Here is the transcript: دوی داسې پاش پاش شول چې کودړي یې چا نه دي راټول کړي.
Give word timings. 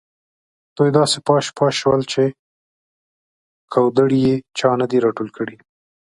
دوی 0.77 0.89
داسې 0.99 1.17
پاش 1.27 1.45
پاش 1.57 1.73
شول 1.81 2.01
چې 2.11 2.23
کودړي 3.73 4.19
یې 4.27 4.35
چا 4.57 4.69
نه 4.81 4.85
دي 4.91 4.97
راټول 5.05 5.29
کړي. 5.37 5.57